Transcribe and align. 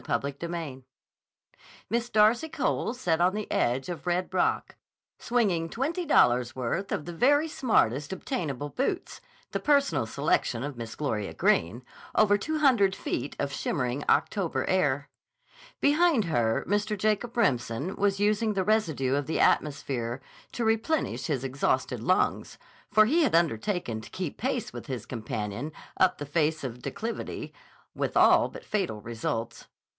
CHAPTER 0.07 0.29
XV 0.31 0.83
MISS 1.87 2.09
DARCY 2.09 2.49
COLE 2.49 2.95
sat 2.95 3.21
on 3.21 3.35
the 3.35 3.49
edge 3.51 3.87
of 3.87 4.07
Red 4.07 4.33
Rock, 4.33 4.75
swinging 5.19 5.69
twenty 5.69 6.05
dollars' 6.05 6.55
worth 6.55 6.91
of 6.91 7.05
the 7.05 7.13
very 7.13 7.47
smartest 7.47 8.11
obtainable 8.11 8.69
boots, 8.69 9.21
the 9.51 9.59
personal 9.59 10.07
selection 10.07 10.63
of 10.63 10.75
Miss 10.75 10.95
Gloria 10.95 11.35
Greene, 11.35 11.83
over 12.15 12.35
two 12.35 12.57
hundred 12.57 12.95
feet 12.95 13.35
of 13.37 13.53
shimmering 13.53 14.03
October 14.09 14.65
air. 14.67 15.07
Behind 15.81 16.25
her 16.25 16.65
Mr. 16.67 16.97
Jacob 16.97 17.37
Remsen 17.37 17.95
was 17.95 18.19
using 18.19 18.53
the 18.53 18.63
residue 18.63 19.13
of 19.13 19.27
the 19.27 19.39
atmosphere 19.39 20.19
to 20.53 20.65
replenish 20.65 21.27
his 21.27 21.43
exhausted 21.43 22.01
lungs, 22.01 22.57
for 22.89 23.05
he 23.05 23.21
had 23.21 23.35
undertaken 23.35 24.01
to 24.01 24.09
keep 24.09 24.37
pace 24.37 24.73
with 24.73 24.87
his 24.87 25.05
companion 25.05 25.71
up 25.95 26.17
the 26.17 26.25
face 26.25 26.63
of 26.63 26.73
the 26.73 26.81
declivity, 26.81 27.53
with 27.93 28.17
all 28.17 28.47
but 28.49 28.65
fatal 28.65 28.99
results. 28.99 29.67